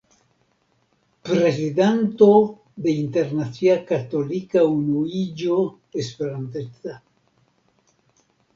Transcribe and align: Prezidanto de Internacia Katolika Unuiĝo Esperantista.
Prezidanto 1.29 2.29
de 2.87 2.95
Internacia 3.01 3.77
Katolika 3.91 4.65
Unuiĝo 4.73 5.61
Esperantista. 6.05 6.99